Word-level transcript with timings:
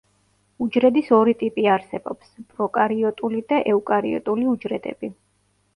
უჯრედის 0.65 1.11
ორი 1.17 1.35
ტიპი 1.41 1.67
არსებობს: 1.75 2.33
პროკარიოტული 2.55 3.45
და 3.53 3.61
ეუკარიოტული 3.77 4.53
უჯრედები. 4.57 5.15